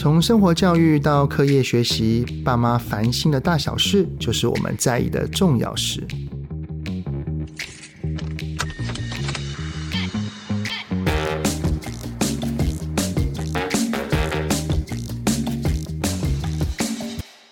[0.00, 6.06] 从生活教育到课业学习，爸妈烦心的大小事，就是我们在意的重要事。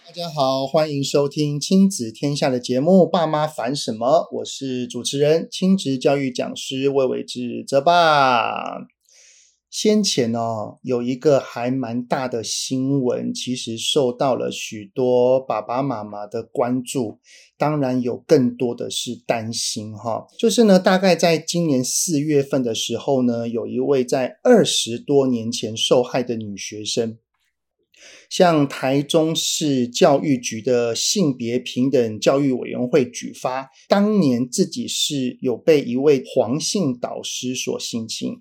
[0.04, 4.06] 大家好，欢迎收听亲子天下的节目《爸妈烦什么》，
[4.36, 8.95] 我是主持人、亲职教育讲师魏玮志泽爸。
[9.68, 17.18] 先前哦，有一个还蛮大的新闻，其实受到了许多爸爸妈妈的关注，
[17.58, 20.26] 当然有更多的是担心哈。
[20.38, 27.18] 就是呢，大概在今年四月份的时候呢，有一位在二十多年前受害的女学生，
[28.30, 38.36] 向台中市教育局的性别平等教育委员会举发，当年自己是有被一位黄姓导师所性侵。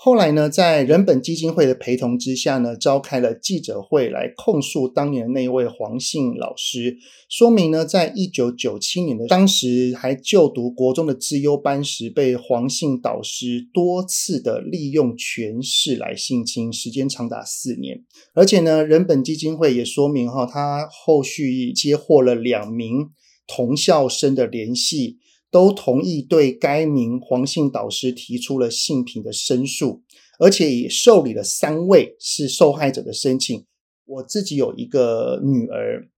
[0.00, 6.96] 后来呢，在人本基金会的陪同之下呢，召开了记者会来控诉当年的那一位黄姓老师，
[7.28, 18.04] 说明呢，在一九九七年的当时还就读国中的资优班时，被黄姓导师多次的利用权势来性侵，时间长达四年。
[18.34, 23.08] 而且呢，人本基金会也说明哈，他后续接获了两名
[23.48, 25.16] 同校生的联系。
[25.50, 30.02] 都同意对该名黄姓导师提出了性平的申诉，
[30.38, 33.64] 而且也受理了三位是受害者的申请。
[34.04, 36.08] 我自己有一个女儿，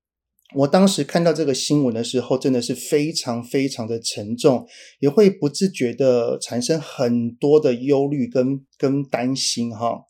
[0.55, 4.67] 我当时看到这个新闻的时候，真的是非常非常的沉重，
[4.99, 10.05] 也会不自觉的产生很多的忧虑跟跟担心哈。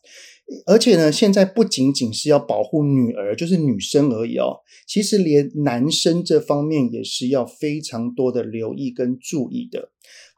[0.65, 4.57] 而且呢，现在不仅仅是要保护女儿，就是女生而已哦。
[4.87, 9.91] 其实连男生这方面也是要非常多的留意跟注意的。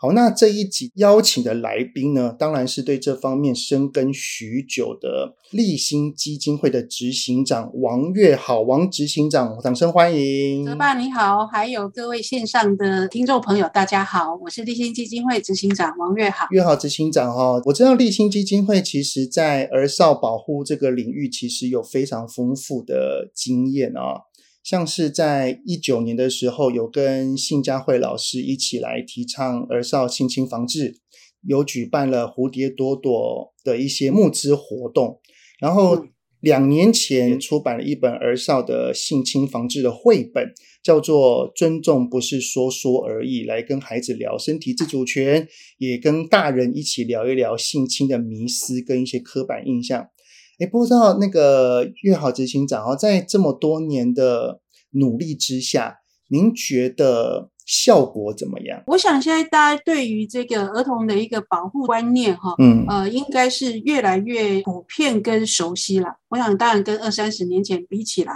[0.04, 10.66] 好，那这一集邀请的来宾呢，当然是对这方面深耕许久的立新基金会的执行长王月好，王执行长，掌声欢迎。
[10.66, 16.48] 泽爸你好，还有各位线上的听众朋友，大家好，我是立新基金会执行长王月好。
[16.52, 24.24] 月好执行长哈，我知道立新基金会其实在儿少保护这个领域，其实有非常丰富的经验啊。
[24.64, 31.02] 像是在一九年的时候，有跟信佳慧老师一起来提倡儿少性侵防治，
[31.46, 35.20] 有举办了蝴蝶朵朵的一些募资活动，
[35.60, 36.06] 然后
[36.40, 45.46] 两年前出版了一本儿少的性侵防治的绘本，叫做《尊重不是说说而已》，来跟孩子聊身体自主权，
[45.78, 50.08] 也跟大人一起聊一聊性侵的迷思跟一些刻板印象。
[50.64, 55.98] 诶，不知道那个月好执行长哦，在这么多年的努力之下，
[56.30, 58.82] 您觉得效果怎么样？
[58.88, 66.08] 我想现在大家对于这个儿童的一个保护观念，哈，嗯，呃，应该是越来越普遍跟熟悉了。
[66.30, 68.34] 我想当然跟二三十年前比起来，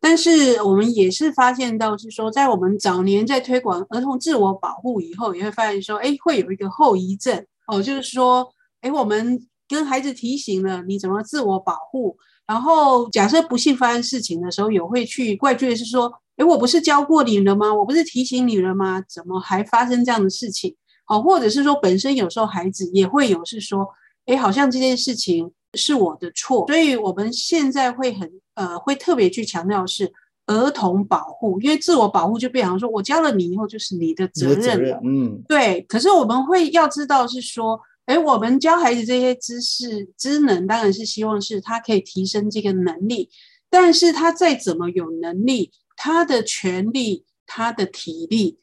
[0.00, 8.48] 但是我们也是发现到是说，在我们早年在推广儿童自我保护以后，也会发现说，哎，会有一个后遗症哦，就是说，
[8.80, 9.38] 哎，我们。
[9.68, 17.72] 跟孩子提醒了你怎么自我保护，然后假设不幸发生事情的时候，有会去怪罪是说，诶，我不是教过你了吗？
[17.74, 19.02] 我不是提醒你了吗？
[19.06, 20.74] 怎么还发生这样的事情？
[21.06, 23.86] 哦，或者是说本身有时候孩子也会有是说，
[24.26, 30.10] 诶，好像这件事情是我的错，所以我们现在会很呃会特别去强调是
[30.46, 35.82] 儿童保护，因为自我保护就变成说我教了你以后就是你的责任了，嗯，对。
[35.82, 37.78] 可是我们会要知道是说。
[38.08, 43.28] 诶，我们教孩子这些知识、知能，当然是希望是他可以提升这个能力。
[43.68, 48.60] 但是他再怎么有能力，他的权力、他的体力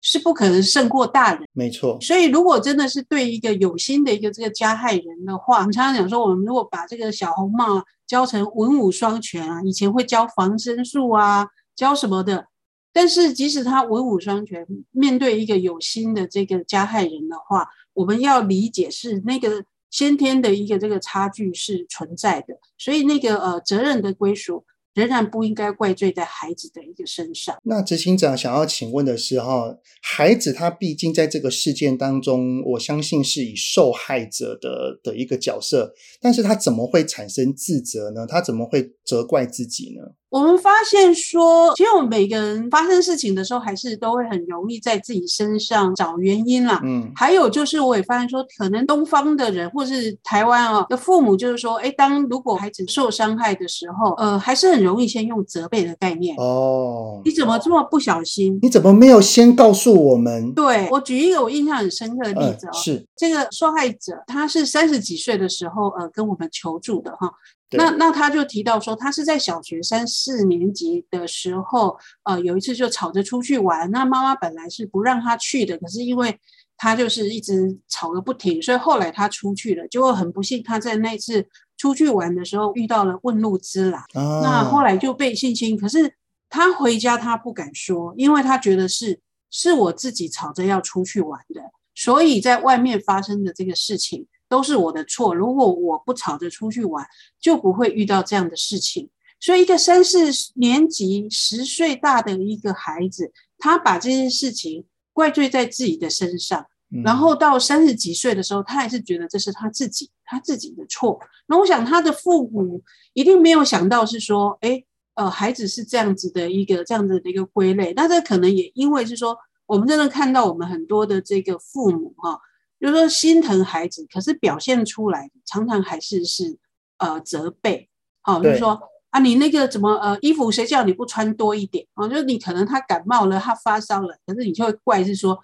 [0.00, 1.46] 是不可能胜过大人。
[1.52, 1.96] 没错。
[2.00, 12.46] 所以，如果真的是对一个有心的一个这个加害人的话，我们常常讲说，我们如果把这个小红帽教成文武双全啊，以前会教防身术啊，教什么的。
[12.92, 24.64] 但是，即使他文武双全，面对一个有心的这个加害人的话，我们要理解是那个先天的一个这个差距是存在的，所以那个呃责任的归属
[24.94, 27.56] 仍然不应该怪罪在孩子的一个身上。
[27.64, 38.24] 那执行长想要请问的是哈，孩子他毕竟在这个事件当中，我相信是以受害者的的一个角色，但是他怎么会产生自责呢？
[38.28, 40.14] 他怎么会责怪自己呢？
[40.30, 46.80] 我们发现说，其实我们每个人发生事情的时候，还是都会很容易在自己身上找原因啦。
[46.84, 56.36] 嗯，还有就是我也发现说，可能东方的人或是台湾啊的父母，就是说，哎，当如果孩子受伤害的时候，呃，还是很容易先用责备的概念。
[56.36, 58.58] 哦，你怎么这么不小心？
[58.60, 60.52] 你怎么没有先告诉我们？
[60.52, 67.30] 对，我举一个我印象很深刻的例子哦，呃、是这个受害者，他是三十几岁的时候，呃，跟我们求助的哈。
[67.72, 73.90] 那那他就提到说，他是在小学三四年级的时候，呃，有一次就吵着出去玩。
[73.90, 76.38] 那妈妈本来是不让他去的，可是因为
[76.78, 79.86] 他就是一直吵个不停，所以后来他出去了。
[79.88, 85.76] 结果很不幸，他在那次出去玩的时候遇到了问路之狼，啊、那后来就被性侵。
[85.78, 86.14] 可是
[86.48, 89.20] 他回家他不敢说，因为他觉得是
[89.50, 91.60] 是我自己吵着要出去玩的，
[91.94, 94.26] 所以在外面发生的这个事情。
[94.48, 95.34] 都是我的错。
[95.34, 97.06] 如果我不吵着出去玩，
[97.40, 99.10] 就不会遇到这样的事情。
[99.40, 106.66] 所以，一个三四年级、十岁大的一个孩子，他把这件事情怪罪在自己的身上，
[107.04, 111.20] 然后到三十几岁的时候，他还是觉得这是他自己他自己的错。
[111.46, 114.84] 那我想，他的父母一定没有想到是说，诶，
[115.14, 117.92] 呃，孩子是这样子的一个这样子的一个归类。
[117.94, 122.40] 那这可能也因为是说，我们真的看到我们很多的这个父母哈。
[122.80, 126.56] 就是说心疼孩子，可是表现出来常常还是是
[126.98, 127.88] 呃责备，
[128.22, 128.80] 好、哦，就是说
[129.10, 132.08] 啊，你那个怎么呃衣服谁叫你不穿多一点啊、哦？
[132.08, 135.36] 就是你可能他感冒了，他发烧了，可是你就会怪是说，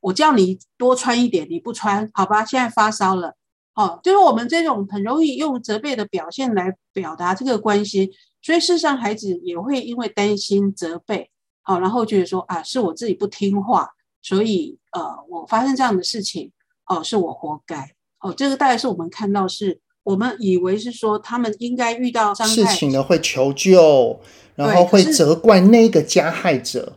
[0.00, 2.44] 我叫你多穿一点，你不穿，好吧？
[2.44, 3.34] 现在发烧了，
[3.74, 8.10] 哦，就是我们这种很容易用责备的表现来表达这个关心，
[8.40, 11.30] 所以事实上孩子也会因为担心责备，
[11.60, 13.90] 好、哦，然后觉得说啊，是我自己不听话，
[14.22, 16.50] 所以呃我发生这样的事情。
[16.88, 17.92] 哦，是我活该。
[18.20, 24.18] 哦，这个大概是我们看到是，我们以为是说他们应该遇到事情呢，会求救，
[24.56, 26.94] 然后会责怪那个加害者，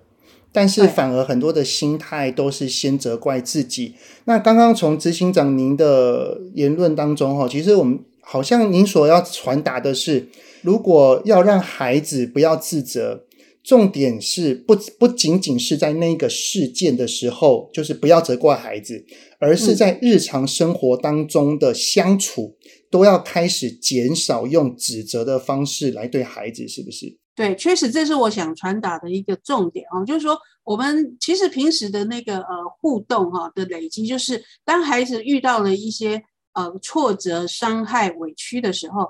[0.51, 3.95] 但是反而很多的心态都是先责怪自己。
[4.25, 10.29] 那刚刚从执行长您的言论当中哈，其实我们好像您所要传达的是，
[10.61, 13.25] 如果要让孩子不要自责。
[13.63, 19.05] 重点是不不仅仅是在那个事件的时候，就是不要责怪孩子，
[19.39, 27.17] 而是在日常生活当中的相处，嗯、都要开始减少用指责的方式来对孩子，是不是？
[27.35, 32.47] 对，确实这是我想传达的一个重点啊，就是说我们其实平时的那个呃
[32.79, 36.21] 互动哈的累积，就是当孩子遇到了一些
[36.53, 39.07] 呃挫折、伤害、委屈的时候。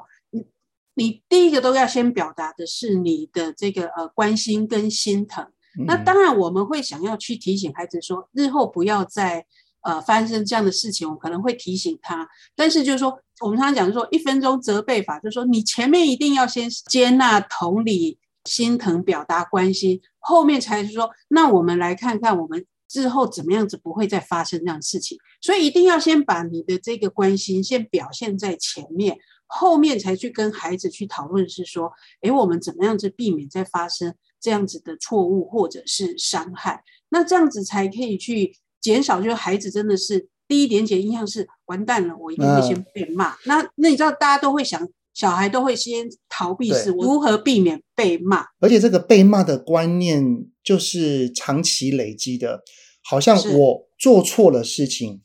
[0.93, 5.43] 你第一个都要先表达的是你的这个呃关心跟心疼，
[5.79, 9.45] 嗯、那当然我们会想要去提醒孩子说，日后不要再
[9.83, 12.27] 呃发生这样的事情，我可能会提醒他。
[12.57, 25.17] 但是就是说，我们常常讲说一分钟责备法，就是说你前面一定要先接纳、同理、心疼、表达关心，后面才是说，那我们来看看我们日后怎么样子不会再发生这样的事情。
[25.39, 29.17] 所以一定要先把你的这个关心先表现在前面。
[29.53, 36.81] 后面才去跟孩子去讨论，是说，诶，我们怎么样子避免再发生这样子的错误或者是伤害？
[37.09, 43.35] 那这样子才可以去减少，就是孩子真的是第一点点印象是完蛋了，我一定会先被骂。
[43.45, 48.45] 那那你知道，大家都会想，小孩都会先逃避，是我如何避免被骂？
[48.61, 50.23] 而且这个被骂的观念
[50.63, 52.61] 就是长期累积的，
[53.03, 55.21] 好像我做错了事情。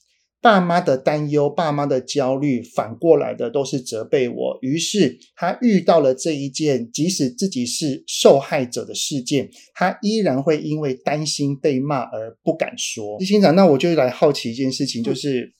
[0.47, 4.59] 爸妈的担忧，爸妈的焦虑，反过来的都是责备我。
[4.63, 13.19] 于是他遇到了这一件，即使自己是受害者的事件，他依然会因为担心被骂而不敢说。
[13.19, 15.53] 执行长，那我就来好奇一件事情，就是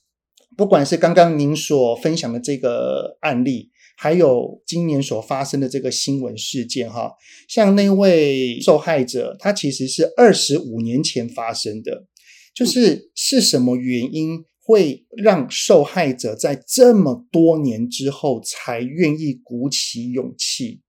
[0.57, 7.11] 不管是刚刚您所分享的这个案例，还有今年所发生的这个新闻事件，哈，
[7.49, 12.07] 像那位受害者，他其实是二十五年前发生的，
[12.55, 14.45] 就是是什么原因？
[14.67, 20.81] 会让受害者在这么多年之后才愿意鼓起勇气，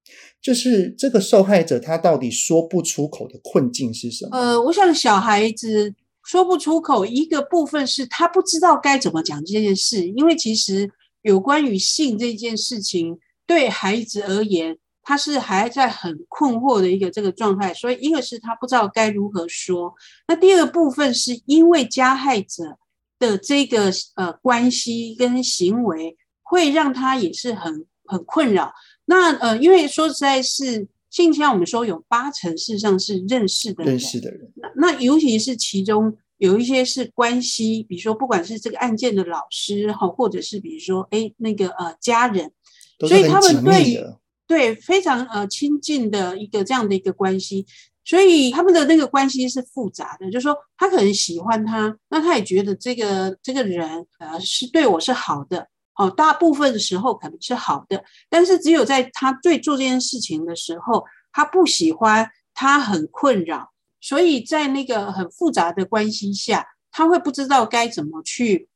[0.41, 4.35] 就是这个受害者他到底说不出口的困境是什么？
[4.35, 5.93] 呃，我想小孩子
[6.23, 10.89] 说不出口，一个部分是他不知道该怎么讲这件事，因为其实
[11.21, 19.93] 有关于性这件事情，对孩子而言，他是还在很困惑的一个这个状态，所以一个是他不知道该如何说，
[20.27, 22.79] 那第二部分是因为加害者。
[23.19, 28.71] 的这个呃关系跟行为，会让他也是很很困扰。
[29.05, 34.51] 那呃，因为说实在是，性侵我们说有八成事实上是认识的人，认识的人。
[34.75, 42.51] 那尤其是其中有一些是关系，比如说不管是这个案件的老师哈，或者是比如说哎那个呃家人，
[42.99, 43.99] 所以他们对于
[44.45, 47.65] 对，非常呃亲近的一个这样的一个关系，
[48.07, 50.31] 所以他们的那个关系是复杂的。
[50.31, 68.69] 就是说，他可能喜欢他，那他也觉得这个这个人呃是对我是好的，哦，大部分的时候可能是好的，但是只有在他对做这件事情的时候，他不喜欢，他很困扰，所以在那个很复杂的关系下，他会不知道该怎么去。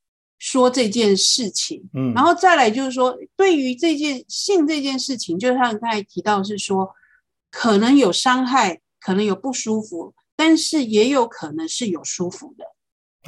[0.44, 6.90] 说这件事情，嗯，然后再来就是说，对于这件性这件事情，就像刚才提到是说，
[7.52, 12.64] 可能有伤害，可能有不舒服，但是也有可能是有舒服的。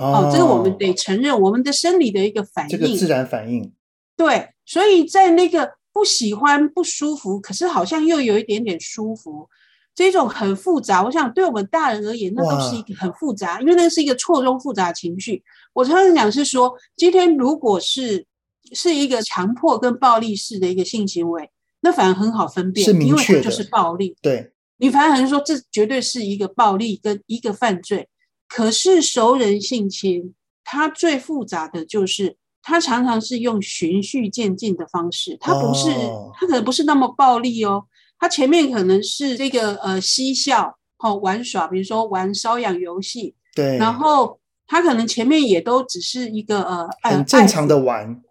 [0.03, 3.73] 哦，哦，这个我们得承认，我们的生理的一个反应，这个自然反应。
[4.15, 9.49] 对，所以在那个不喜欢、不舒服，可是好像又有一点点舒服。
[9.95, 15.43] 这种很复杂，我想对我们大人而言，那都是一个很复杂，因为那是一个错综复杂的情绪。
[15.71, 18.25] 我常常讲是说，今天如果是
[18.71, 21.51] 是一个强迫跟暴力式的一个性行为，
[21.81, 24.15] 那反而很好分辨，是明确，因为它就是暴力。
[24.19, 24.52] 对，
[24.83, 28.09] 你反而很说这绝对是一个暴力跟一个犯罪。
[28.49, 30.35] 可是熟人性侵，
[30.65, 37.85] 它最复杂的就是，它常常是用循序渐进的方式，它不是，哦、它可能不是那么暴力哦。
[38.19, 44.37] 它前面可能是这个呃嬉笑哦玩耍，比如说玩瘙痒游戏，对，然后
[44.67, 48.21] 他可能前面也都只是一个呃很正常的玩，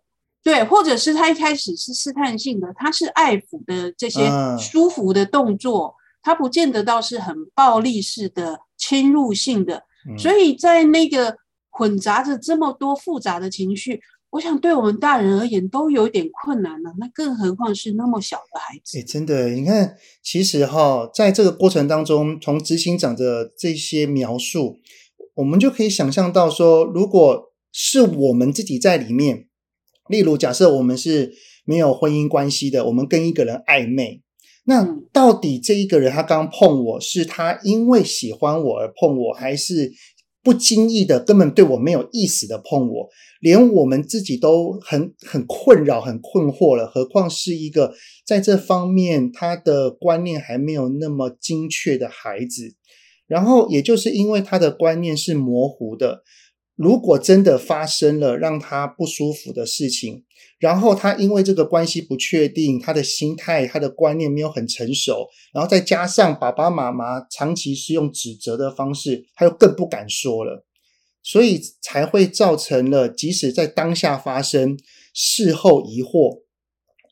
[0.42, 4.20] 对，或者是他一开始是试探性的，他是爱抚的这些
[4.60, 11.36] 舒服的动作，他、嗯、不见得到是很暴力式的侵入性的，嗯、所以在那个
[11.70, 14.00] 混杂着这么多复杂的情绪。
[14.30, 18.98] 我想，对我们大人而言都有点困难了，那更何况是那么小的孩子。
[18.98, 24.78] 哎，真的，你看，其实哈，在这个过程当中，从执行长的这些描述，
[25.34, 29.48] 我们就可以想象到说，如果是我们自己在里面，
[30.08, 31.34] 例如假设我们是
[31.66, 34.22] 没有婚姻关系的，我们跟一个人暧昧，
[34.64, 39.92] 那到底这一个人他刚碰我是他因为喜欢我而碰我，还是？
[40.44, 43.08] 不经意的，根本对我没有意思的碰我，
[43.40, 47.94] 连我们自己都很很困扰、很困惑了，何况是一个
[48.26, 52.74] 在这方面他的观念还没有那么精确的孩子。
[53.28, 56.24] 然后，也就是因为他的观念是模糊的。
[56.74, 60.24] 如果真的发生了让他不舒服的事情，
[60.58, 70.64] 然后他因为这个关系不确定，他的心态、他的观念没有很成熟，然后再加上爸爸妈妈长期是用指责的方式，他又更不敢说了，
[71.22, 74.78] 所以才会造成了即使在当下发生，
[75.12, 76.42] 事后疑惑，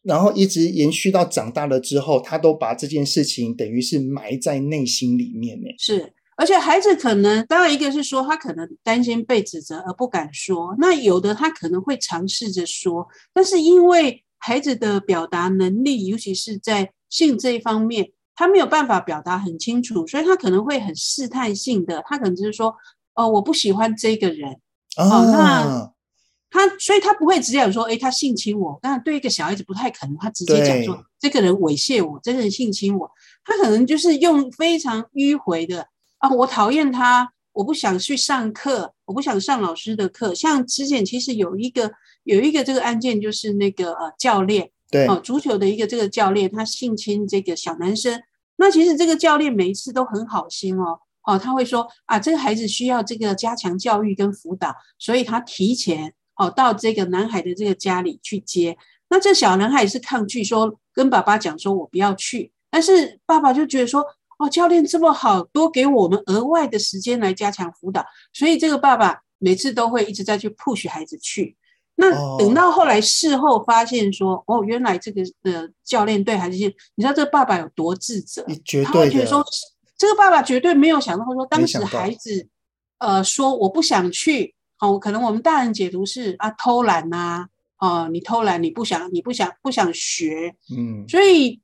[0.03, 5.69] 然后一直延续到长大了之后，他都把这件事情等于是埋在内心里面呢。
[5.79, 6.15] 是。
[6.41, 22.75] 而且孩子可能，当然一个是说他可能担心被指责而不敢说，那有的他可能会尝试着说，但是因为孩子的表达能力，尤其是在性这一方面，他没有办法表达很清楚，所以他可能会很试探性的，他可能就是说，
[23.15, 24.51] 哦，我不喜欢这个人，
[24.97, 25.93] 哦，哦那
[26.49, 28.79] 他，所以他不会直接讲说，诶，他性侵我。
[28.81, 33.11] 当然，对一个小孩子不太可能，他直接讲说，这个人猥亵我，这个人性侵我，
[33.45, 35.87] 他可能就是用非常迂回的。
[36.21, 40.35] 啊，我讨厌他，我不想去上课，我不想上老师的课。
[40.35, 41.91] 像之前其实有一个
[42.25, 48.23] 有一个这个案件，就是那个呃教练，对，哦，足球的一个这个教练，他性侵这个小男生。
[48.57, 58.77] 那其实这个教练每一次都很好心哦，哦，他会说啊，这个孩子需要这个加强教育跟辅导，所以他提前哦到这个男孩的这个家里去接。
[59.09, 64.05] 那这小男孩是抗拒说跟爸爸讲说，我不要去，但是爸爸就觉得说。
[64.41, 71.55] 哦，教练这么好，多给我们额外的时间来加强辅导，所以这个爸爸每次都会一直在去 push 孩子去。
[71.97, 78.43] 那等到后来事后发现说，哦，哦，原来这个呃教练对孩子，你知道这个爸爸有多自责？
[78.83, 79.45] 他会觉得说，
[79.99, 82.49] 这个爸爸绝对没有想到说，当时孩子
[82.97, 91.61] 呃说我不想去，哦，可能我们大人解读是啊偷懒呐，啊，哦，你偷懒，你不想，你不想不想学，嗯，所以。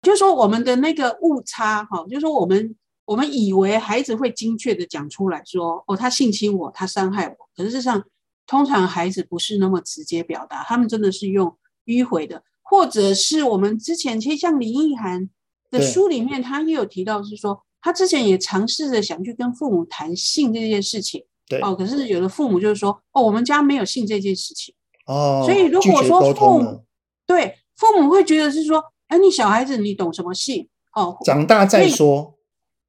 [0.00, 7.36] 就是说，我们的那个误差，哈，就是说，我们我们以为孩子会精确的讲出来说，哦，他性侵我，他伤害我。
[7.56, 8.04] 可是事实上，
[8.46, 11.52] 通常孩子不是那么直接表达，他们真的是用
[11.86, 15.28] 迂回的，或者是我们之前其实像林奕涵
[15.68, 24.72] 的书里面，他也有提到，是说他之前也尝试着想去跟父母谈性这件事情，对，哦，可是有的父母就是说，哦，我们家没有性这件事情，
[25.06, 26.84] 哦，所以如果说父母
[27.26, 28.80] 对父母会觉得是说。
[29.08, 30.68] 哎，你小孩子，你懂什么性？
[30.94, 32.38] 哦，长大再说。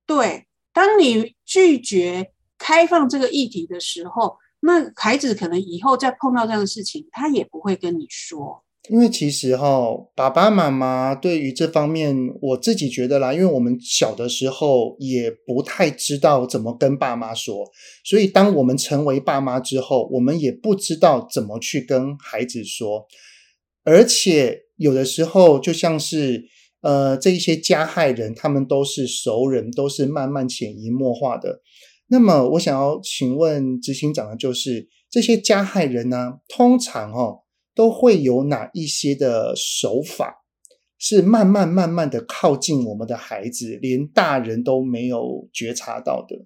[0.06, 8.64] 对，当你拒绝开放这个议题的时候，那孩子可能以后再碰到这样的事情，他也不会跟你说。
[8.90, 17.70] 因为其实哈、哦，爸爸妈妈对于这方面，我自己觉得啦，因为我们小的时候也不太知道怎么跟爸妈说，
[18.04, 23.06] 所以当我们成为爸妈之后，我们也不知道怎么去跟孩子说，
[23.84, 26.46] 而且有的时候就像是
[26.82, 31.62] 呃，这一些加害人，他们都是熟人，都是慢慢潜移默化的。
[32.08, 37.42] 那么，我想要请问执行长的就是，这些加害人呢，通常哦。
[37.76, 40.44] 都会有哪一些的手法
[40.98, 46.46] 是慢慢慢慢的靠近我们的孩子，连大人都没有觉察到的？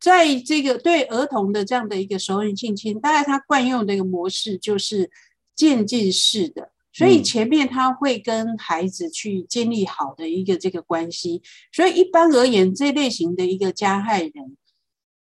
[0.00, 5.08] 在这个对儿童的这样的一个熟人性侵，大概他惯用的一个模式就是
[5.54, 11.40] 渐进式的，所以前面他会跟孩子去建立好的一个这个关系，
[11.70, 14.56] 所以一般而言，这类型的一个加害人，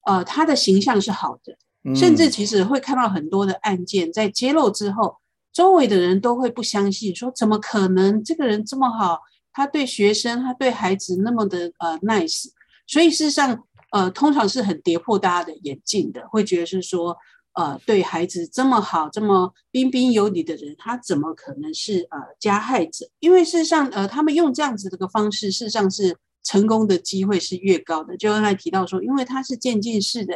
[0.04, 1.58] 呃，他的形象是好的。
[1.94, 5.16] 甚至其实会看到很多的案件在揭露之后，
[5.52, 9.20] 周围的人都会不相信，说怎么可能这个人这么好，
[9.52, 12.46] 他对学生，他对孩子那么的呃 nice，
[12.86, 17.16] 所以事实上呃通常是很跌破大家的眼镜的，会觉得是说
[17.56, 23.06] 呃对孩子这么好，这么彬彬有礼的人，他怎么可能是呃加害者？
[23.18, 28.16] 因为事实上呃他们用这样子的个方式，事实上是成功的机会是越高的。
[28.16, 30.34] 就刚才提到说，因为他是渐进式的。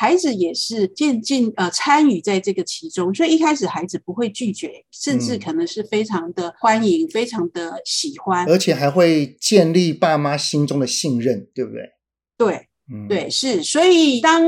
[0.00, 11.80] 孩子也是渐进呃参与在这个其中，所以一开始孩子不会拒绝，甚至可能是非常的欢迎，嗯、非常的喜欢，而且还会建立爸妈心中的信任，对不对？
[12.36, 13.64] 对，嗯、对，是。
[13.64, 14.40] 所以当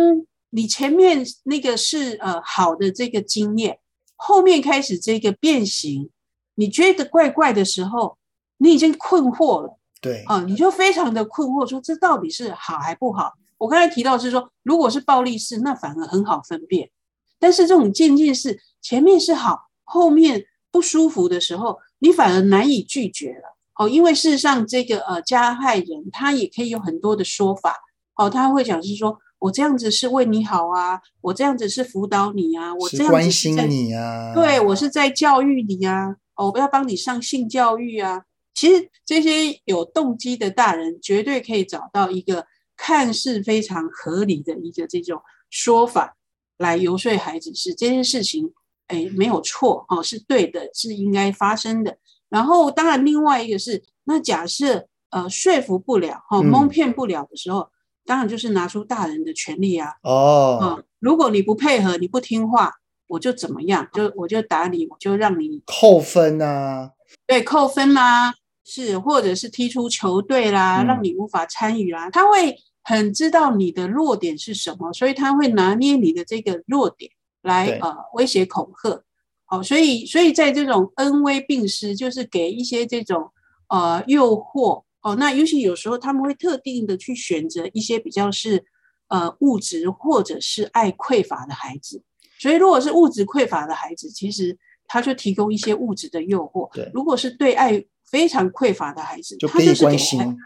[0.50, 3.78] 你前面那个是呃好的这个经验，
[4.16, 6.10] 后面开始这个变形，
[6.56, 8.18] 你觉得怪怪的时候，
[8.58, 13.32] 你已经困惑了，对啊、呃，你就非常的困惑，说这到底是好还不好？
[13.58, 16.90] 我刚才提到是说，如果是暴力式，那反而很好分辨。
[17.38, 23.56] 但是这种渐进式，前面是好，后面不舒服的时候，你反而难以拒绝了。
[23.76, 27.76] 哦，因为事实上，这个呃加害人他也可以有很多的说法。
[28.16, 38.22] 哦，他会讲是说我这样子是为你好啊，我这样子是辅导你啊，我这样子关心你啊，对，我是在教育你啊，哦，我要帮你上性教育啊。
[38.54, 42.46] 其实这些有动机的大人，绝对可以找到一个。
[42.82, 45.20] 看似非常合理的一个这种
[45.50, 46.16] 说法
[46.56, 48.54] 来游说孩子，是这件事情，
[48.86, 51.98] 哎，没有错哦，是对的，是应该发生的。
[52.30, 57.70] 然后，当然，另外一个是，那假设呃说服不了哈，蒙骗不了的时候，嗯、
[58.10, 59.94] 当然就是拿出大人的权利啊。
[60.02, 62.72] 哦、嗯，如果你不配合，你不听话，
[63.06, 63.88] 我就怎么样？
[63.92, 66.90] 就我就打你，我就让你扣分啊。
[67.28, 72.56] 对，扣分啦，是，或者是踢出球队啦，嗯、让你无法参与啦，他会。
[72.82, 77.10] 很知道你的弱点是什么，所以他会拿捏你的这个弱点
[77.42, 79.04] 来呃威胁恐吓，
[79.44, 83.30] 好、哦，所以所以在这种恩威并施，就是给一些这种
[83.68, 88.64] 呃诱惑哦，那尤其有时候他们会特定的去选择一些比较是
[89.08, 92.02] 呃物质或者是爱匮乏的孩子，
[92.38, 99.96] 所以如果是物质匮乏的孩子，其实他就提供一些物质的诱惑；对如果是对爱非常匮乏的孩子，他就是给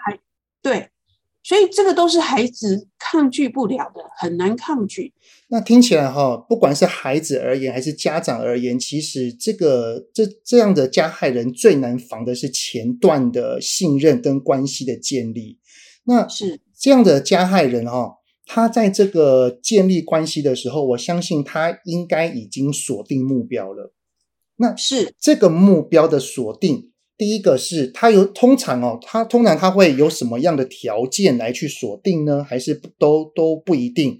[0.04, 0.18] 孩
[0.62, 0.90] 对。
[1.44, 5.12] 所以这个都是孩子抗拒不了的，很难抗拒。
[5.48, 15.58] 那听起来哈，不管是孩子而言，还是家长而言，其实这个这这样的加害人最难防的是前段的信任跟关系的建立。
[16.04, 18.14] 那是这样的加害人哈，
[18.46, 23.92] 他在这个建立关系的时候，我相信他应该已经锁定目标了。
[24.56, 26.93] 那是这个目标的锁定。
[27.16, 32.42] 第一个是他有通常哦，他通常他会有什么样的条件来去锁定呢？
[32.42, 34.18] 还是都都不一定？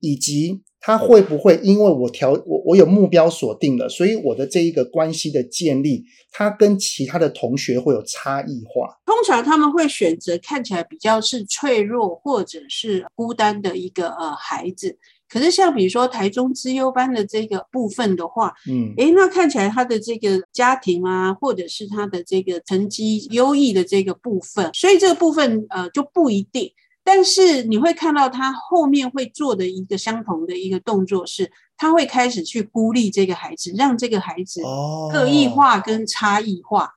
[0.00, 9.00] 以及他会不会因为我条我我有目标锁定了，所以我的这一个关系的建立，他跟其他的同学会有差异化？
[9.06, 14.98] 通常他们会选择看起来比较是脆弱或者是孤单的一个呃孩子。
[15.28, 26.72] 可是像比如说台中资优班的这个部分的话，嗯，诶，那看起来他的这个家庭啊，或者是他的这个成绩优异的这个部分，所以这个部分呃就不一定。
[27.06, 34.62] 但是你会看到他后面会做的一个相同的一个动作是，他会开始去孤立这个孩子，让这个孩子
[35.12, 36.94] 个异化跟差异化。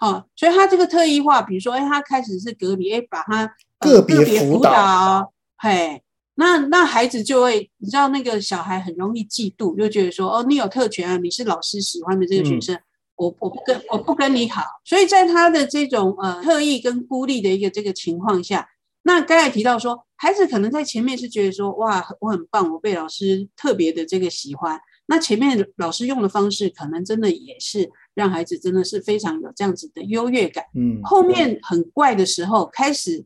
[0.00, 6.02] 哦，哦，所以他这个特异化，比如说，诶，他开始是隔离，诶，把他、呃、个别辅导，嘿。
[6.34, 12.82] 那那孩子就会，你知道那个小孩很容易嫉妒，就觉得说，哦，你有特权啊，你是老师喜欢的这个学生，嗯、
[13.16, 18.66] 我我不跟我不跟你好，所以在他的这种呃特意跟孤立的一个这个情况下，
[19.02, 30.64] 那刚才提到说，孩子可能在前面是觉得说，哇，我很棒，我被老师特别的这个喜欢，那前面老师用的方式，可能真的也是让孩子真的是非常有这样子的优越感。
[30.74, 33.24] 嗯，后面很怪的时候，开始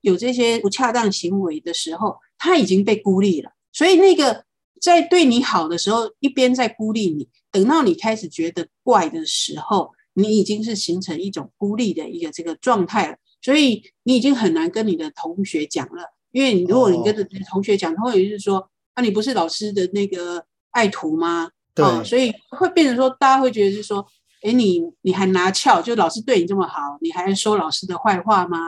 [0.00, 3.50] 有这些不恰当行为的时候，他已经被孤立了。
[3.72, 4.44] 所以那个
[4.80, 13.16] 在对你好的时候，一边在孤立你，等到你开始觉得怪的时候，你已经是形成一种孤立的一个这个状态了。
[13.40, 20.44] 所以你已经很难跟你的同学讲了，因为你如果你跟你的同学讲，他会就是说，啊，你不是老师的那个。
[20.72, 21.48] 爱徒吗？
[21.74, 24.06] 对、哦，所以会变成说，大家会觉得是说，
[24.42, 28.58] 哎，你你还拿翘，就老师对你这么好，你还说老师的坏话吗？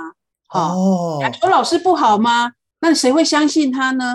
[0.55, 2.53] 哦，说老师不好吗？
[2.81, 4.15] 那谁会相信他呢？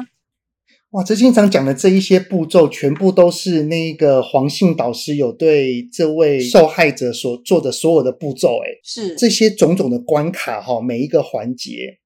[0.92, 11.98] 哇，这经常讲的这一些步骤，全部都是那个黄姓导师有对这位受害者所做的所有的步骤，哎，是这些种种的关卡哈，每一个环节。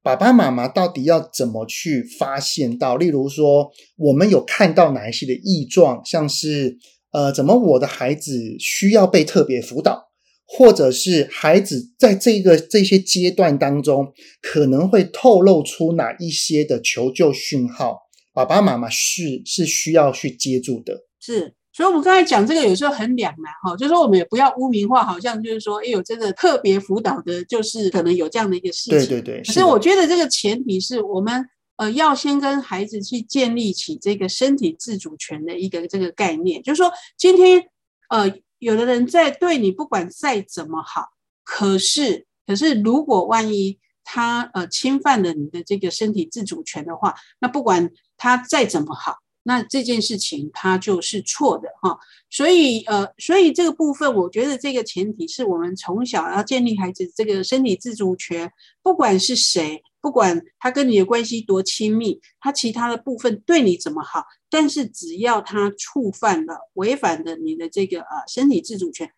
[0.00, 2.96] 爸爸妈妈到底要怎么去发现到？
[2.96, 6.78] 例如说，我们有看到哪一些的异状，像是
[7.10, 10.10] 呃，怎么我的孩子需要被特别辅导，
[10.46, 17.98] 或者是孩子在这个这些阶段当中可能会透露出哪一些的求救讯号？
[18.32, 21.54] 爸爸妈妈是是需要去接住的，是。
[21.72, 28.92] 所以，我们刚才讲这个有时候很两难哈，就是说我们也不要污名化，好像就是说，哎，有这个特别辅导的，就是可能有这样的一个事情。
[28.92, 29.42] 对对对。
[29.42, 31.44] 可是我觉得这个前提是我们
[31.76, 37.62] 呃要先跟孩子去建立起这个身体自主权的一个这个概念，就是说今天
[38.08, 38.26] 呃
[38.58, 41.10] 有的人在对你不管再怎么好，
[41.44, 49.18] 可是可是如果万一他呃侵犯了你的这个身体自主权的话，那不管他再怎么好。
[49.48, 51.96] 那这件事情他就是错的哈，
[52.28, 58.50] 所以呃，所以这个部分，我觉得这个前提是我们从小要建立孩子这个身体自主权，
[58.82, 64.24] 不管是谁，不管他跟你的关系多亲密，他其他的部分对你怎么好，
[64.58, 69.12] 但是只要他触犯了、违反的你的这个呃身体自主权，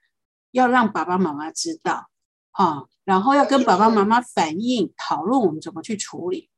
[0.50, 2.08] 要让爸爸妈妈知道
[2.50, 6.50] 啊，然后要跟爸爸妈妈反映、讨论我们怎么去处理。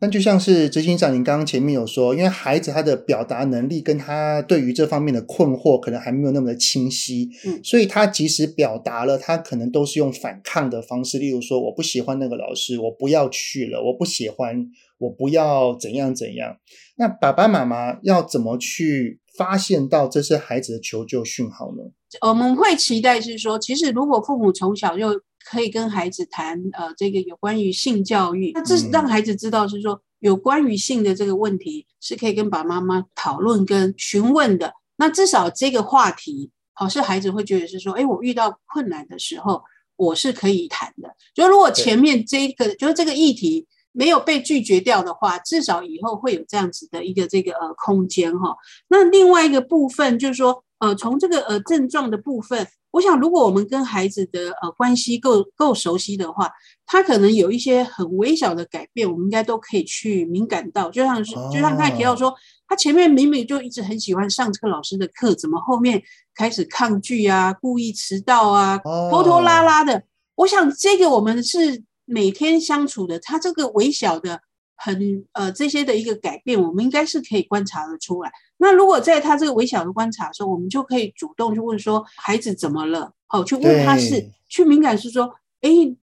[0.00, 14.64] 那就像是执行长，您刚刚前面有说，因为孩子他的表达能力跟他对于这方面的困惑可能还没有那么的清晰，嗯，所以他即使表达了，他可能都是用反抗的方式，例如说我不喜欢那个老师，我不要去了，我不喜欢，
[14.98, 16.56] 我不要怎样怎样。
[16.96, 21.84] 那爸爸妈妈要怎么去发现到这些孩子的求救讯号呢？
[22.20, 25.08] 我们会期待是说，其实如果父母从小就
[25.48, 34.74] 可以跟孩子谈，呃，这个有关于性教育，那这让孩子知道是说，有关于性的这个问题是可以跟爸爸妈妈讨论跟询问的。
[34.96, 39.62] 那至少这个话题，好，是孩子会觉得是说，哎，我遇到困难的时候，
[39.96, 41.08] 我是可以谈的。
[41.34, 43.66] 就如果前面这个，就是这个议题
[43.98, 48.56] 没有被拒绝掉的话，至少以后会有这样子的一个这个呃空间哈。
[48.86, 52.64] 那另外一个部分就是说，呃，从这个呃症状的部分。
[52.90, 56.50] 我想，如果我们跟孩子的呃关系够够熟悉的话，
[56.86, 60.88] 他可能有一些很微小的改变，我们应该都可以去敏感到。
[60.90, 62.32] 就像是，就像刚才提到说，
[62.66, 66.02] 他前面明明就一直很喜欢上这个老师的课，怎么后面
[66.34, 70.04] 开始抗拒啊，故意迟到啊，拖拖拉拉的？
[70.36, 74.40] 我想，这个我们是每天相处的，他这个微小的。
[74.80, 78.30] 很呃，这些的一个改变，我们应该是可以观察得出来。
[78.58, 83.12] 那如果在他这个微小的观察的时候，我们就可以主动去问说，孩子怎么了？
[83.26, 85.68] 好，去问他是去敏感是说，哎，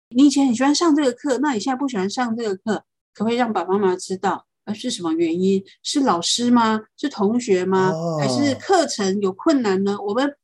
[0.09, 2.83] 你以前很喜欢上这个课，那你现在不喜欢上这个课，
[3.15, 4.45] 可不可以让爸爸妈妈知道？
[4.65, 5.63] 呃，是什么原因？
[5.85, 6.81] 是老师吗？
[6.97, 7.93] 是同学吗？
[8.19, 9.97] 还是课程有困难呢？
[10.05, 10.35] 我们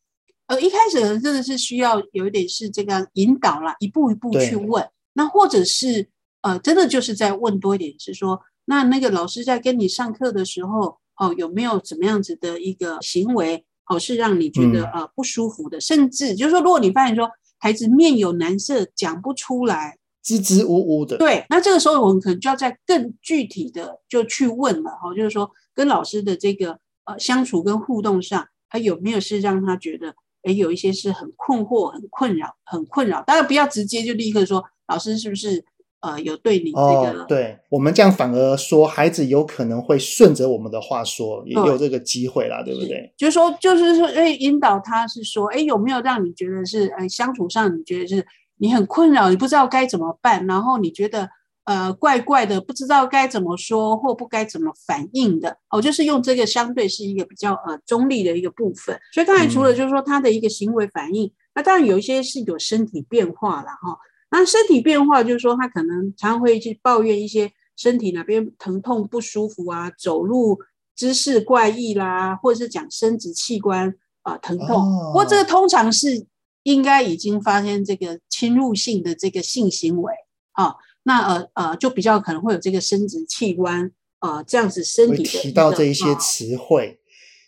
[0.46, 4.88] 呃一开始真的是需要有一点是这个引导啦，一步一步去问。
[5.14, 6.08] 那或者是。
[6.44, 35.64] 呃，真的就是在问多一点，是说，那那个老师在跟你上课的时候，哦，有没有怎么样子的一个行为，哦，是让你觉得呃不舒服的，甚至就是说，如果你发现说孩子面有难色，讲不出来，支支吾吾的，对，那这个时候我们可能就要再更具体的就去问了，哈，就是说跟老师的这个呃相处跟互动上，他有没有是让他觉得，哎，有一些是很困惑、很困扰、很困扰，当然不要直接就立刻说老师是不是。
[36.02, 43.14] 呃，有对你这个，哦、对我们这样反而说，孩子有可能会顺着我们的话说，也有这个机会啦，对不对？
[43.16, 48.26] 就是说，就是说，哎，引导他是说，哎，有没有让你觉得是，哎，相处上你觉得是
[48.56, 51.30] 你很困扰，你不知道该怎么办，然后你觉得
[51.66, 58.98] 呃怪怪的，不知道该怎么说或不该怎么反应的，哦，就是用这个相对是一个比较呃中立的一个部分。
[59.14, 63.96] 所以刚才除了就是说他的一个行为反应，嗯、那当然有一些是有身体变化了哈。
[64.32, 70.58] 那身体变化就是说，他可能常常会去抱怨一些身体哪边疼痛不舒服啊，走路
[70.96, 73.90] 姿势怪异啦，或者是讲生殖器官
[74.22, 74.76] 啊、呃、疼痛。
[74.76, 76.26] 哦、不过这个通常是
[76.62, 80.14] 应该已经发现这个侵入性的这个性行为
[80.52, 87.00] 啊，那呃呃就比较可能会有这个生殖器官啊、呃、这样子身体的提到这一些词汇，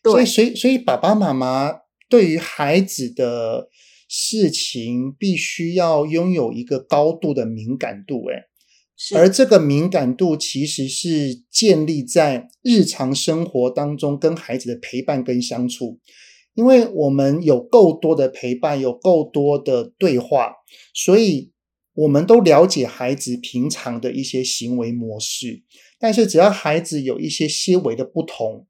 [0.02, 1.72] 哦、所以所以所以爸爸妈妈
[2.10, 3.68] 对于孩子的
[4.16, 8.44] 事情必须要拥有一个高度的敏感度，诶
[9.16, 15.98] 而这个敏感度其实是建立在日常生活当中跟孩子的陪伴跟相处，
[16.54, 20.52] 因为我们有够多的陪伴，有够多的对话，
[20.94, 21.50] 所以
[21.94, 25.64] 我们都了解孩子平常的一些行为模式。
[25.98, 28.68] 但是只要孩子有一些些微的不同，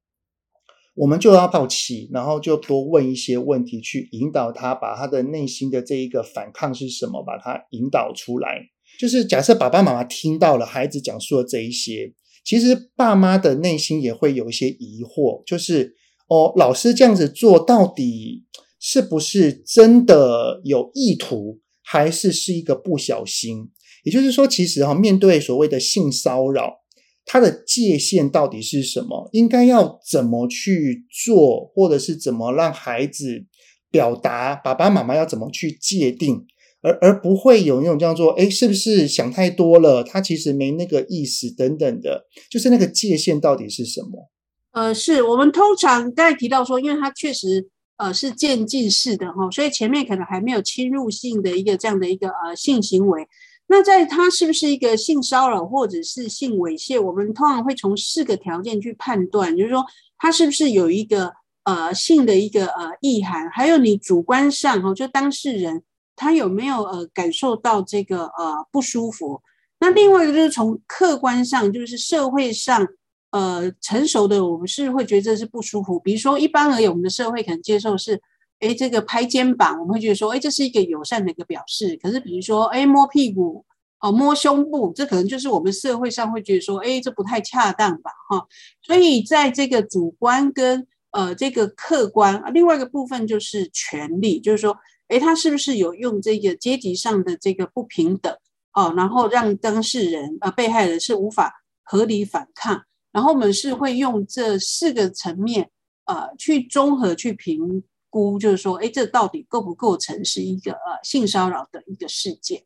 [0.95, 8.61] 我们就要好奇，然后就多问一些问题，去引导他，把他的内心的这一个反抗是什么，把他引导出来。
[9.01, 15.97] 就是假设爸爸妈妈听到了孩子讲述的这一些，其实爸妈的内心也会有一些疑惑，就是
[16.29, 18.45] 哦，老师这样子做到底
[18.79, 23.71] 是不是真的有意图，还是是一个不小心？
[24.05, 26.84] 也就是说，其实哈，面对所谓的性骚扰，
[27.27, 29.29] 它的界限到底是什么？
[29.33, 33.47] 应该要怎么去做，或者是怎么让孩子
[33.91, 34.55] 表达？
[34.55, 36.47] 爸爸妈妈要怎么去界定？
[36.83, 40.05] 而而不会有那种叫做，哎，是不是想太多了？
[40.05, 44.31] 他其实没那个意思，等等的，就是那个界限到底是什么？
[44.73, 53.27] 呃，是我们通常刚才提到说，因为他确实呃是渐进式的哈，所以前面可能还没有侵入性的一个这样的一个呃性行为。
[53.75, 57.03] 那在他是不是一个性骚扰或者是性猥亵？
[57.03, 59.85] 我们通常会从四个条件去判断，就是说
[60.17, 61.33] 他是不是有一个
[61.65, 65.83] 呃性的一个呃意涵，还有你主观上哈，就当事人。
[66.15, 69.43] 他有没有呃感受到这个呃不舒服？
[69.81, 72.87] 那另外一个就是从客观上，就是社会上
[73.33, 75.99] 呃成熟的我们是会觉得是不舒服。
[75.99, 78.23] 比如说一般而言，我们的社会可能接受是，
[78.65, 81.99] 哎，这个拍肩膀，我们会觉得说，哎，这是一个友善的一个表示。
[82.03, 83.65] 可是比如说，哎，摸屁股
[84.01, 88.11] 哦，摸胸部，这可能就是我们社会上会觉得说，哎，这不太恰当吧？
[88.29, 88.47] 哈。
[88.83, 94.77] 所以在这个主观跟呃这个客观，另外一个部分就是权利，就是说。
[95.09, 98.35] 诶，他是不是有用这个阶级上的这个不平等
[98.73, 102.83] 哦，然后让当事人呃被害人是无法合理反抗？
[103.13, 105.69] 然后我们是会用这四个层面
[106.07, 107.83] 呃去综合去评
[108.15, 112.63] 估，就是说，诶，这到底构不构成是一个呃性骚扰的一个事件？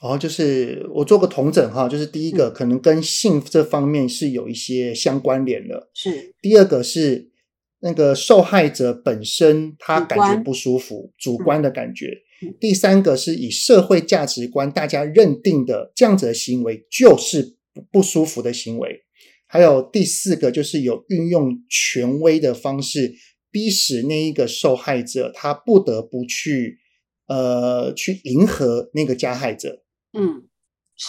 [0.00, 7.32] 哦，就是我做个统整哈，就是第一个可能跟性这方面是有一些相关联的，是第二个是。
[7.80, 12.06] 那个受害者本身他感觉不舒服，主观，主观的感觉。
[12.42, 17.54] 嗯、第三个是以社会价值观大家认定的这样子的行为就是
[17.92, 19.04] 不舒服的行为。
[19.46, 23.14] 还有第四个就是有运用权威的方式
[23.56, 26.78] 逼使那一个受害者他不得不去
[27.26, 29.82] 呃去迎合那个加害者。
[30.12, 30.42] 嗯，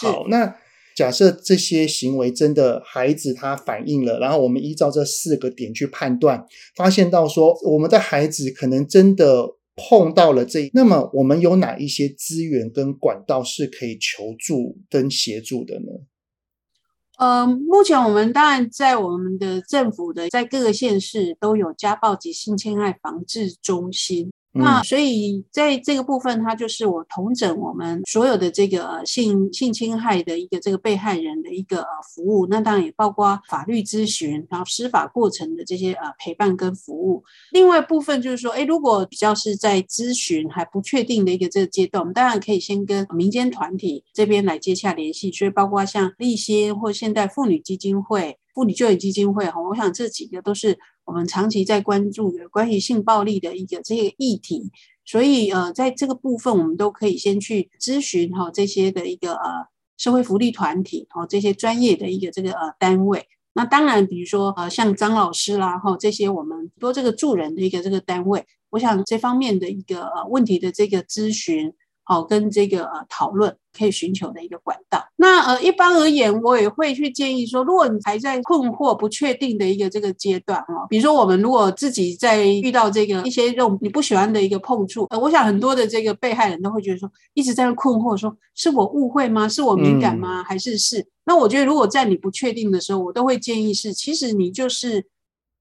[0.00, 0.56] 好，那。
[0.96, 15.86] 假设这些行为真的孩子他反映了，然后我们依照这四个点去判断，发现到说我们的孩子可能真的碰到了这，那么我们有哪一些资源跟管道是可以求助跟协助的呢？
[17.18, 24.30] 呃，目前我们当然在我们的政府的在各个县市都有家暴及性侵害防治中心。
[24.58, 32.46] 那所以在这个部分，它就是我同整我们所有的这个性性侵害的一个这个被害人的一个服务。
[32.46, 37.22] 那当然也包括法律咨询，然后司法过程的这些呃陪伴跟服务。
[37.52, 45.30] 另外部分就是说，诶，如果比较是在咨询还不确定的一个这个阶段，我们当然可以先跟民间团体这边来接洽联系。
[45.32, 50.78] 所以包括像立新或现代妇女基金会、妇女就业基金会哈，我想这几个都是。
[51.08, 54.70] 我们长期在关注的关于性暴力的一个这个议题，
[55.06, 59.66] 所以呃，在这个部分，我们都可以先去咨询哈这些的一个呃
[59.96, 63.26] 社会福利团体哦这些专业的一个这个呃单位。
[63.54, 71.72] 那当然，比如说呃像张老师啦哈这些我们多这个助人的一个这个单位，我想这方面的一个呃问题的这个咨询。
[72.08, 75.06] 好，跟这个呃讨论可以寻求的一个管道。
[75.16, 89.46] 那呃，一般而言，我也会去建议说，如果你还在困惑、不确定的一个这个阶段哦，比如说我们如果自己在遇到这个一些这种你不喜欢的一个碰触，呃，我想很多的这个被害人都会觉得说，一直在困惑说，是我误会吗？
[89.46, 90.42] 是我敏感吗？
[90.42, 91.06] 还是是？
[91.26, 95.04] 那我觉得，如果在你不确定的时候，我都会建议是，其实你就是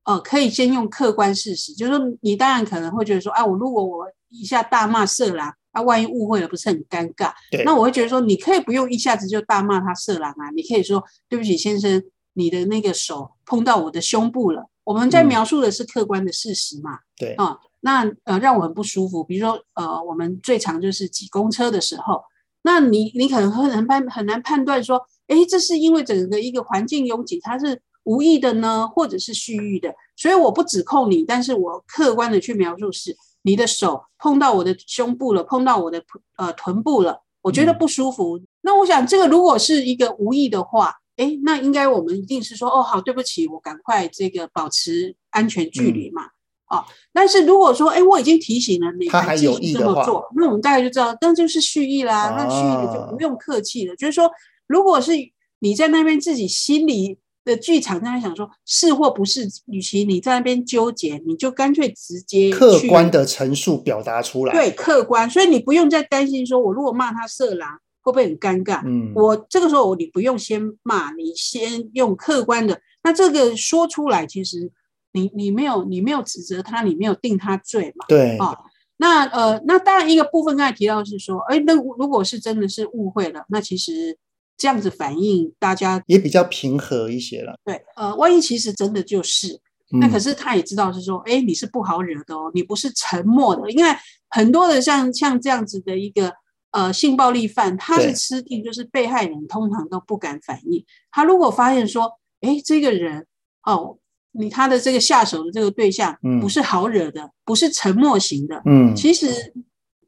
[0.06, 5.54] 呃，可以先用客观事实，就是说你当然可能会觉得说，啊，我如果我一下大骂色狼。
[5.78, 7.32] 他万一误会了，不是很尴尬？
[7.52, 14.68] 对，那我会觉得说，你可以不用一下子就大骂他色狼啊，你可以说对不起，先生，你的那个手碰到我的胸部了。
[14.84, 16.98] 我们在描述的是客观的事实嘛？
[17.16, 19.24] 对啊，那呃让我很不舒服。
[19.24, 22.24] 比如说呃，我们最常就是挤公车的时候，
[22.64, 29.94] 那你你可能很难判很难判断说，哎，这是因为整个一个环境拥挤，它是无意的呢，或者是蓄意的？
[30.16, 33.16] 所以我不指控你，但是我客观的去描述是
[33.48, 36.04] 你的手碰到我的胸部了，碰到我的
[36.38, 38.38] 呃臀部了，我觉得不舒服。
[38.38, 40.94] 嗯、那我想这个如果是一个无意的话。
[41.18, 46.22] 哎，那应该我们一定是说，哦，好，对不起，我赶快这个保持安全距离嘛，
[46.70, 46.86] 哦。
[47.12, 53.96] 但是如果说，哎，我已经提醒了你，他还继续这么做，那我们大概就知道，那就是蓄意啦，啊、那蓄意的就不用客气了。
[53.96, 54.30] 就是说，
[54.68, 55.14] 如果是
[55.58, 67.80] 你在那边自己心里的剧场在那想说，是或不是，与其你在那边纠结，你就干脆直接客观的陈述表达出来，对，客观，所以你不用再担心说，我如果骂他色狼。
[68.00, 68.82] 会不会很尴尬？
[68.86, 72.80] 嗯，我这个时候你不用先骂，你先用客观的。
[73.04, 74.72] 那这个说出来，其实
[75.12, 78.06] 你你没有你没有指责他，你没有定他罪嘛？
[78.08, 78.58] 对啊、哦。
[78.96, 84.18] 那呃，那当然一个部分刚才提到是说，哎，那如果是真的是误会了，那其实
[84.58, 87.58] 这样子反应，大家也比较平和一些了。
[87.64, 89.54] 对，呃，万一其实真的就是，
[89.94, 93.92] 嗯、那可是他也知道是说，哎，你是不好惹的哦，你不是沉默的，因为
[94.30, 96.34] 很多的像像这样子的一个。
[96.72, 100.86] 呃，性暴力犯他是吃定，就是被害人通常都不敢反应。
[101.10, 103.26] 他如果发现说，哎，这个人
[103.64, 103.98] 哦，
[104.34, 109.28] 你他的这个下手的这个对象不是好惹的，嗯、不是沉默型的，嗯，其实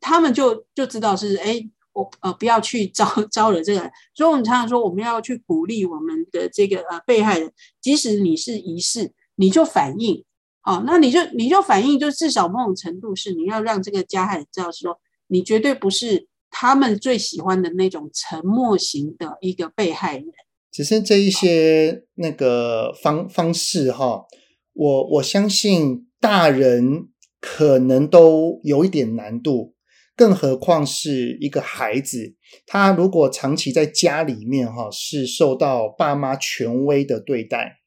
[0.01, 1.59] 他们就就知道是，哎，
[1.99, 3.91] 我呃不要去招 招惹这个人。
[4.15, 10.23] 所以我们常常说，我们要去鼓励我们的这个呃被害人，即使你是疑似，你就反应，
[10.63, 16.27] 哦，那你就你就反应，就至少某种程度是你要让这个加害人知道，说你绝对不是。
[16.51, 20.25] 他们最喜欢的那种沉默型的一个被害人，
[20.71, 24.25] 只是这一些那个方方式哈，
[24.73, 27.09] 我我相信大人
[27.39, 29.75] 可能都有一点难度，
[30.19, 37.77] 更何况是一个孩子，他如果长期在家里面哈，是受到爸妈权威的对待，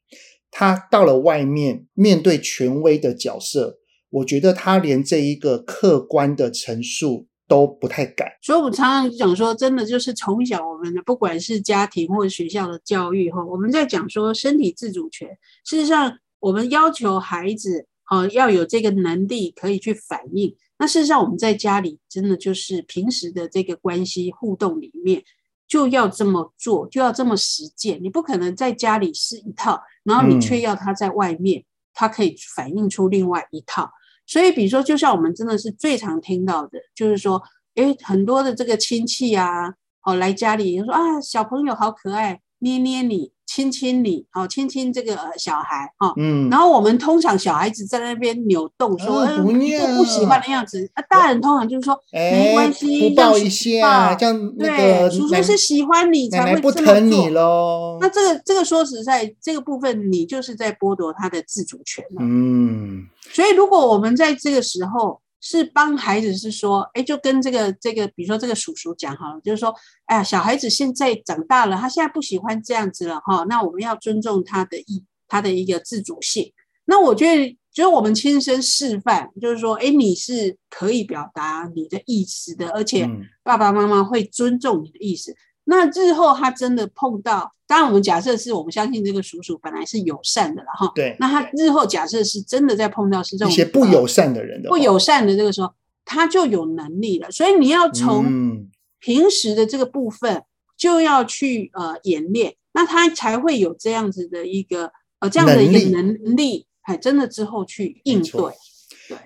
[0.49, 3.77] 他到了外面面对权威的角色，
[4.09, 7.27] 我觉得他连这一个客观的陈述。
[7.45, 15.27] 都不太敢，所以我们常常讲说，真的就是从小我们的不管是家庭或者学校的教育哈，我们在讲说身体自主权。
[15.65, 20.55] 事实上，我们要求孩子啊要有这个能力可以去反应。
[20.77, 25.23] 那事实上，我们在家里真的就是平时的这个关系互动里面
[25.67, 28.03] 就要这么做，就要这么实践。
[28.03, 33.89] 你不可能在家里是一套，然后你却要他在外面，嗯、他可以反映出另外一套。
[34.25, 37.41] 所以，比如说，就像我们真的是最常听到的，就是说，
[37.75, 43.31] 诶，很多的这个亲戚啊，哦，来家里说啊，小朋友好可爱，捏捏你。
[43.45, 56.99] 亲亲你，哦亲亲这个小孩，哈，嗯，然后我们通常小孩子在那边扭动，说不不喜欢的样子，啊，大人通常就是说没关系，抱一下，这样对，叔叔是喜欢你才会这么
[57.29, 57.99] 做。
[58.01, 63.05] 那这个这个说实在，这个部分你就是在剥夺他的自主权了，嗯。
[63.31, 65.19] 所以如果我们在这个时候。
[65.45, 69.75] 是帮孩子是说，哎，就跟这个这个，比如说这个叔叔讲哈，就是说，
[70.05, 76.53] 哎呀，小孩子现在长大了，他现在不喜欢这样子了哈，那我们要尊重他的意，他的一个自主性。
[76.85, 83.05] 那我觉得，就是我们亲身示范，就是说，哎，你是可以表达你的意思的，而且
[83.43, 85.35] 爸爸妈妈会尊重你的意思。
[85.65, 90.91] 那日后他真的碰到，当然我们假设是我们相信这个叔叔本来是友善的了哈。
[90.93, 91.15] 对。
[91.19, 95.73] 那他日后假设是真的在碰到是这种一些不友善的人的，不友善的这个时候，
[96.03, 97.31] 他就有能力了。
[97.31, 98.67] 所以你要从
[98.99, 100.43] 平时的这个部分
[100.77, 108.53] 就要去呃演练，那他才会有这样子的一个呃这样的一个能力，哎，真的之后去应对。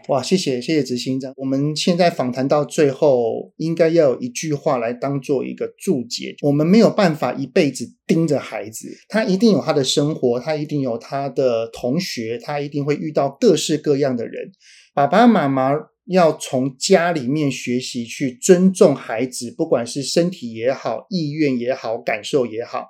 [0.08, 1.34] 哇，谢谢谢谢执行长。
[1.36, 6.36] 我们现在访谈到最后，应该要有一句话来当做一个注解。
[6.42, 14.52] 我们没有办法一辈子盯着孩子，他一定有他的生活，他一定有他的同学，他一定会遇到各式各样的人。
[14.94, 15.72] 爸爸妈妈
[16.06, 22.86] 要从家里面学习去尊重孩子，不管是身体也好，意愿也好，感受也好。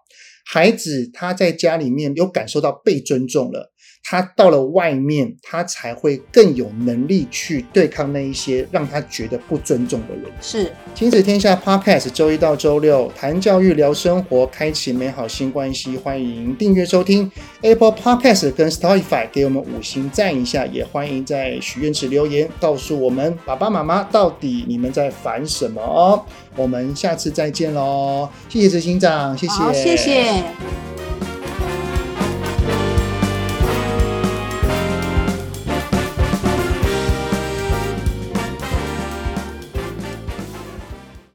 [0.46, 3.74] 孩子他在家里面有感受到被尊重了。
[4.10, 10.32] 他到了外面，他才会更有能力去对抗那一些让他觉得不尊重的人。
[10.40, 15.98] 是亲子天下 Podcast，周一到周六谈教育、聊生活，开启美好新关系。
[15.98, 20.66] 欢迎订阅收听 Apple Podcast 跟 Spotify，给我们五星赞一下。
[20.66, 26.24] 也欢迎在许愿池留言，告诉我们爸爸妈妈到底你们在烦什么哦。
[26.56, 28.30] 我们下次再见喽！
[28.48, 30.44] 谢谢执行长，谢谢，谢谢。